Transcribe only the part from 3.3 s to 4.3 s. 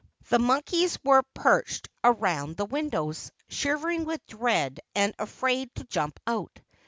shivering with